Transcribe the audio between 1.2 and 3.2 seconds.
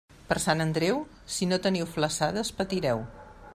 si no teniu flassades, patireu.